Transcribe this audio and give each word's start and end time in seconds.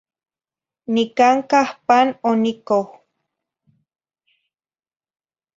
Nicancah 0.93 1.71
pan, 1.87 2.07
onicoh. 2.29 2.87